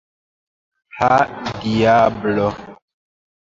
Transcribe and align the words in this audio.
Ha, 0.99 1.09
diablo! 1.63 2.49